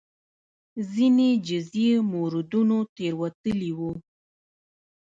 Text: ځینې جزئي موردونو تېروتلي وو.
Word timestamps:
ځینې 0.91 1.29
جزئي 1.47 1.91
موردونو 2.11 2.77
تېروتلي 2.95 3.71
وو. 3.77 3.91